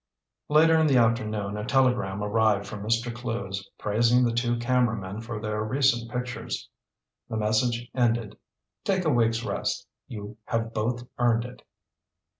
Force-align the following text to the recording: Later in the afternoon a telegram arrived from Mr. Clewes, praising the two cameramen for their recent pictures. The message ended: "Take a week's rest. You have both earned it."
Later 0.49 0.79
in 0.79 0.87
the 0.87 0.97
afternoon 0.97 1.55
a 1.57 1.63
telegram 1.63 2.23
arrived 2.23 2.65
from 2.65 2.81
Mr. 2.81 3.13
Clewes, 3.13 3.69
praising 3.77 4.23
the 4.25 4.33
two 4.33 4.57
cameramen 4.57 5.21
for 5.21 5.39
their 5.39 5.63
recent 5.63 6.09
pictures. 6.09 6.67
The 7.29 7.37
message 7.37 7.87
ended: 7.93 8.35
"Take 8.83 9.05
a 9.05 9.11
week's 9.11 9.43
rest. 9.43 9.85
You 10.07 10.37
have 10.45 10.73
both 10.73 11.07
earned 11.19 11.45
it." 11.45 11.61